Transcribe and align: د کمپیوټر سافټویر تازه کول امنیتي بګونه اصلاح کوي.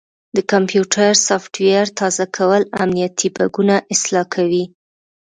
د 0.35 0.37
کمپیوټر 0.51 1.09
سافټویر 1.27 1.85
تازه 1.99 2.25
کول 2.35 2.61
امنیتي 2.83 3.27
بګونه 3.37 3.75
اصلاح 3.93 4.25
کوي. 4.35 4.65